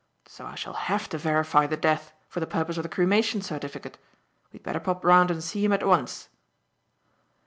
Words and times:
So 0.25 0.47
I 0.47 0.55
shall 0.55 0.73
have 0.89 1.09
to 1.09 1.19
verify 1.19 1.67
the 1.67 1.77
death 1.77 2.11
for 2.27 2.39
the 2.39 2.47
purpose 2.47 2.75
of 2.77 2.81
the 2.81 2.89
cremation 2.89 3.43
certificate. 3.43 3.99
We'd 4.51 4.63
better 4.63 4.79
pop 4.79 5.05
round 5.05 5.29
and 5.29 5.43
see 5.43 5.63
him 5.63 5.73
at 5.73 5.85
once." 5.87 6.27